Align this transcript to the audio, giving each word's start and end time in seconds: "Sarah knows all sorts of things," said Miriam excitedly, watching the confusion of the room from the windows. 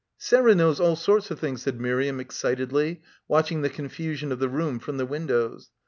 "Sarah 0.17 0.55
knows 0.55 0.79
all 0.79 0.95
sorts 0.95 1.29
of 1.29 1.39
things," 1.39 1.61
said 1.61 1.79
Miriam 1.79 2.19
excitedly, 2.19 3.03
watching 3.27 3.61
the 3.61 3.69
confusion 3.69 4.31
of 4.31 4.39
the 4.39 4.49
room 4.49 4.79
from 4.79 4.97
the 4.97 5.05
windows. 5.05 5.69